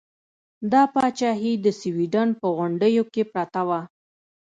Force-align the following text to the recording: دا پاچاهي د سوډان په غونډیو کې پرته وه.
دا 0.71 0.81
پاچاهي 0.93 1.53
د 1.65 1.67
سوډان 1.79 2.29
په 2.39 2.47
غونډیو 2.57 3.03
کې 3.13 3.23
پرته 3.33 3.61
وه. 3.67 3.79